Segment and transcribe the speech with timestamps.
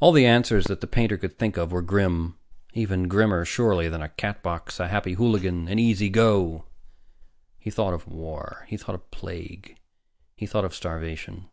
[0.00, 2.36] All the answers that the painter could think of were grim.
[2.74, 6.66] Even grimmer, surely, than a Catbox, a Happy Hooligan, an Easy Go.
[7.58, 8.66] He thought of war.
[8.68, 9.78] He thought of plague.
[10.36, 11.48] He thought of starvation.